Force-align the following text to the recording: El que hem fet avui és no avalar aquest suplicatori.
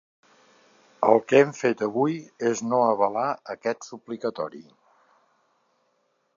El 1.09 1.21
que 1.31 1.41
hem 1.41 1.51
fet 1.57 1.83
avui 1.89 2.17
és 2.51 2.63
no 2.71 2.81
avalar 2.95 3.27
aquest 3.55 3.89
suplicatori. 3.91 4.65